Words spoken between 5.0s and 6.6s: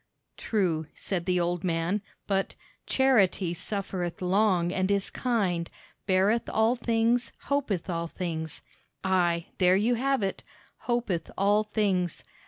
kind; beareth